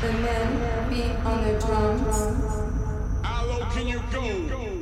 The 0.00 0.12
men 0.12 0.88
beat 0.88 1.14
on 1.26 1.44
their 1.44 1.60
drums. 1.60 2.16
How 3.22 3.44
low 3.44 3.66
can 3.66 3.86
you 3.86 4.00
go? 4.10 4.22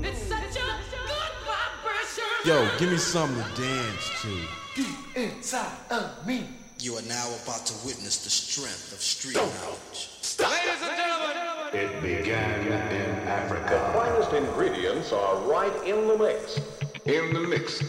It's 0.06 0.22
such 0.22 0.56
a 0.56 0.68
good 1.08 1.32
vibration. 1.44 2.24
Yo, 2.44 2.68
give 2.78 2.92
me 2.92 2.98
something 2.98 3.42
to 3.42 3.60
dance 3.60 4.22
to. 4.22 4.28
Deep 4.76 5.16
inside 5.16 5.72
of 5.90 6.24
me. 6.24 6.46
You 6.78 6.94
are 6.94 7.02
now 7.08 7.26
about 7.42 7.66
to 7.66 7.74
witness 7.84 8.22
the 8.22 8.30
strength 8.30 8.92
of 8.92 9.00
street 9.00 9.34
knowledge. 9.34 10.10
Ladies 10.38 10.82
and 10.82 10.96
gentlemen, 10.96 11.36
It 11.72 12.00
began 12.00 12.60
in 12.68 13.26
Africa. 13.26 13.70
The 13.70 13.98
finest 13.98 14.32
ingredients 14.32 15.12
are 15.12 15.36
right 15.50 15.74
in 15.84 16.06
the 16.06 16.16
mix. 16.16 16.60
In 17.06 17.34
the 17.34 17.40
mix. 17.40 17.82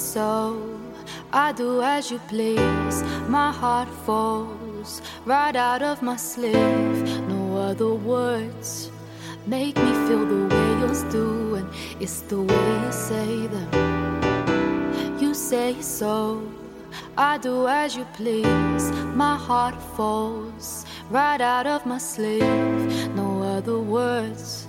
so. 0.00 0.80
I 1.32 1.52
do 1.52 1.82
as 1.82 2.10
you 2.10 2.18
please. 2.28 3.02
My 3.28 3.52
heart 3.52 3.88
falls 4.06 5.02
right 5.24 5.54
out 5.54 5.82
of 5.82 6.02
my 6.02 6.16
sleeve. 6.16 7.28
No 7.28 7.56
other 7.58 7.94
words 7.94 8.90
make 9.46 9.76
me 9.76 9.92
feel 10.06 10.24
the 10.26 10.54
way 10.54 10.68
yours 10.80 11.02
do, 11.04 11.54
and 11.56 11.68
it's 12.00 12.20
the 12.22 12.40
way 12.40 12.84
you 12.84 12.92
say 12.92 13.46
them. 13.46 15.18
You 15.20 15.34
say 15.34 15.80
so. 15.80 16.42
I 17.16 17.38
do 17.38 17.68
as 17.68 17.94
you 17.96 18.06
please. 18.14 18.90
My 19.14 19.36
heart 19.36 19.80
falls 19.96 20.86
right 21.10 21.40
out 21.40 21.66
of 21.66 21.84
my 21.86 21.98
sleeve. 21.98 23.14
No 23.14 23.42
other 23.42 23.78
words 23.78 24.59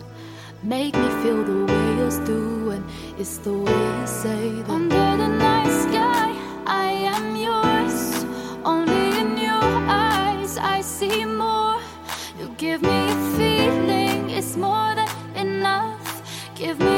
make 0.63 0.95
me 0.95 1.09
feel 1.23 1.43
the 1.43 1.65
way 1.65 1.87
you 1.97 2.25
do, 2.25 2.69
and 2.71 2.83
it's 3.17 3.37
the 3.37 3.53
way 3.53 3.99
you 3.99 4.07
say 4.07 4.51
that. 4.51 4.69
Under 4.69 5.17
the 5.17 5.27
night 5.27 5.71
sky, 5.85 6.35
I 6.65 6.91
am 7.15 7.35
yours. 7.35 8.25
Only 8.63 9.19
in 9.19 9.37
your 9.37 9.69
eyes, 9.89 10.57
I 10.57 10.81
see 10.81 11.25
more. 11.25 11.79
You 12.39 12.53
give 12.57 12.81
me 12.81 12.89
a 12.89 13.17
feeling, 13.37 14.29
it's 14.29 14.55
more 14.55 14.93
than 14.95 15.09
enough. 15.35 16.21
Give 16.55 16.79
me 16.79 16.90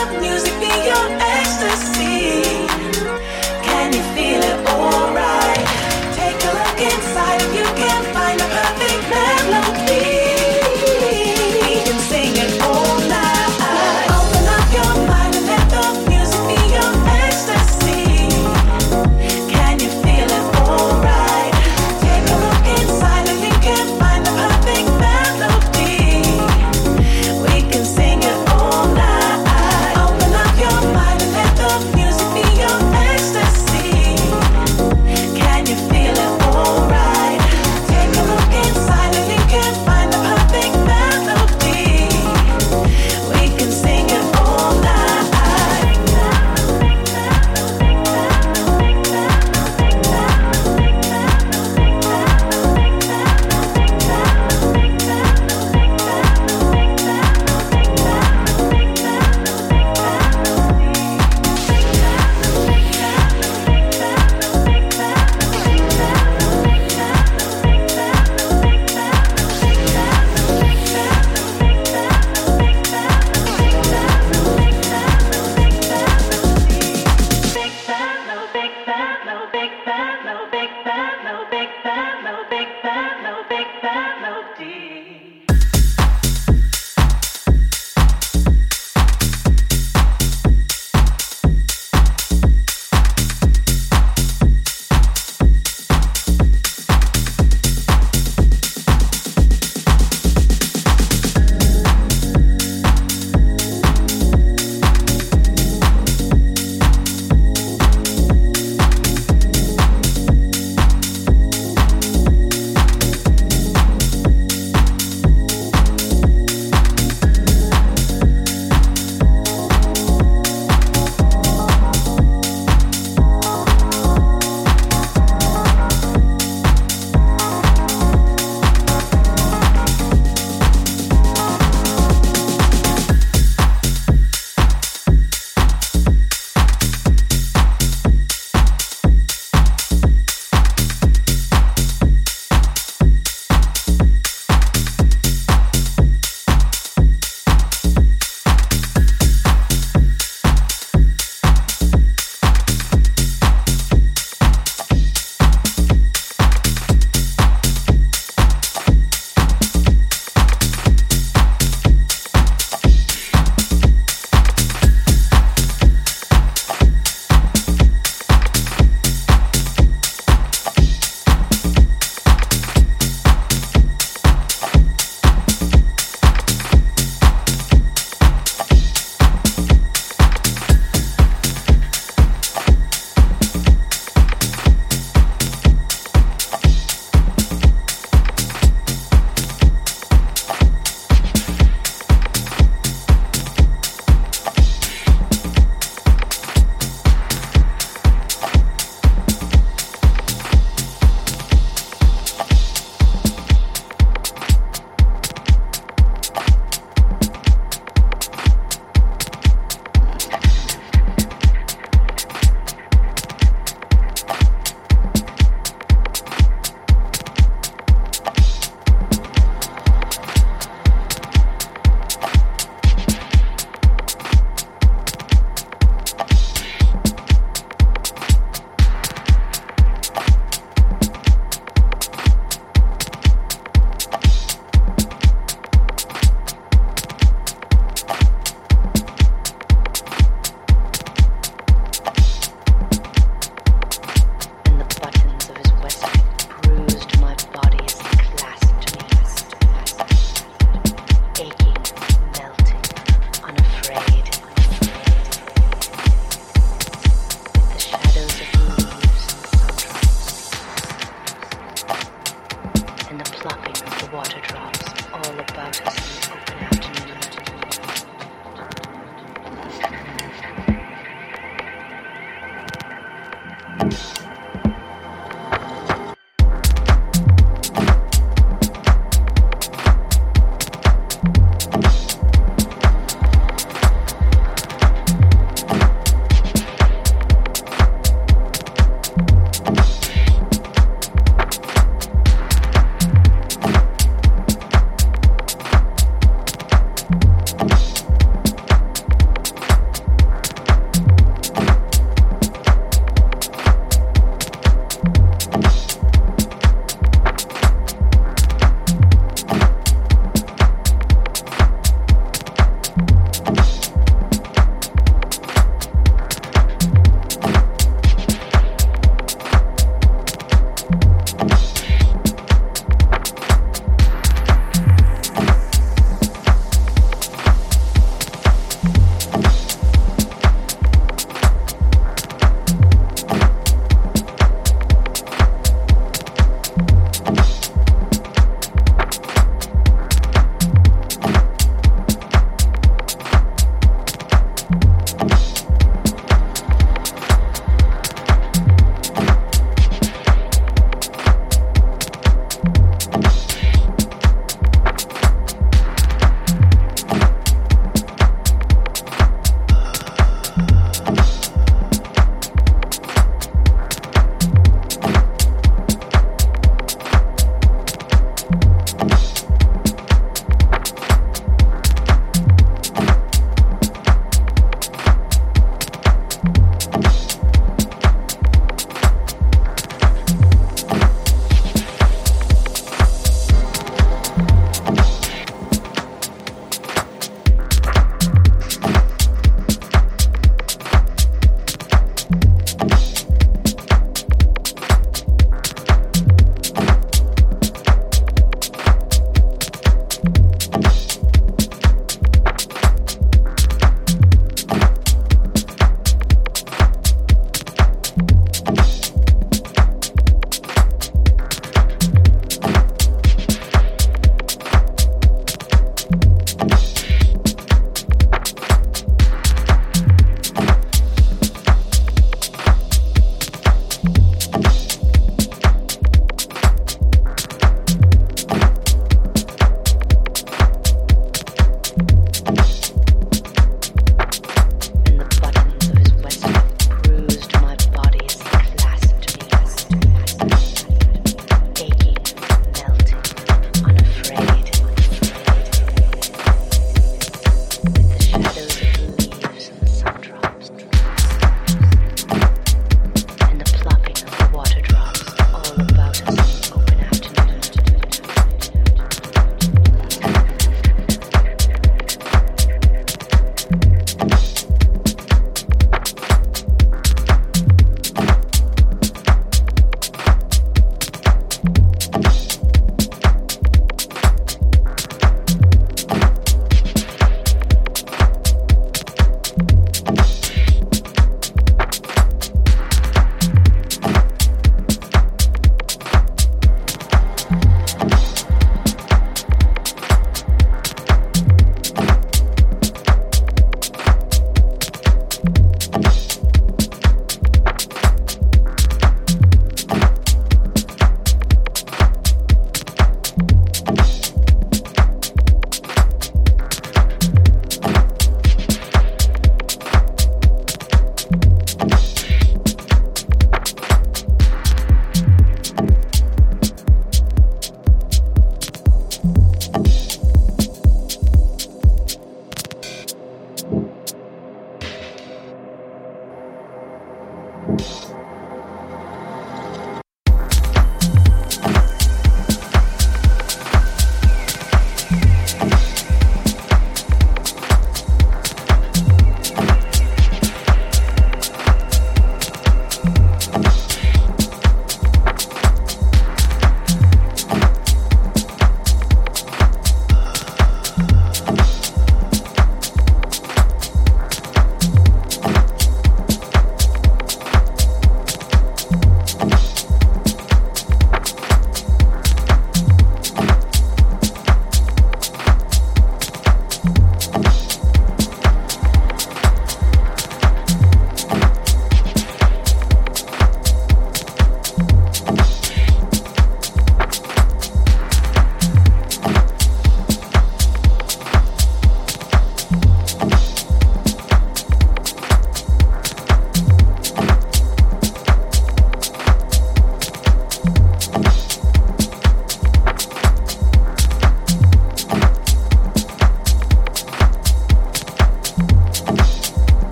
have 0.00 0.18
music. 0.18 0.39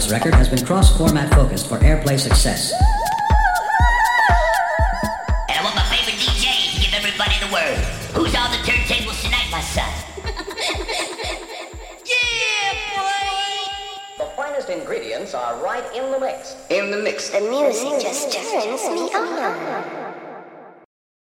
This 0.00 0.10
record 0.10 0.34
has 0.34 0.48
been 0.48 0.64
cross-format 0.64 1.30
focused 1.34 1.68
for 1.68 1.76
airplay 1.80 2.18
success. 2.18 2.72